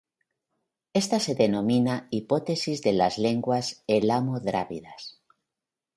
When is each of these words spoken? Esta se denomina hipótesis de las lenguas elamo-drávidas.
Esta 0.93 1.19
se 1.19 1.35
denomina 1.35 2.07
hipótesis 2.09 2.81
de 2.81 2.91
las 2.91 3.19
lenguas 3.19 3.83
elamo-drávidas. 3.85 5.21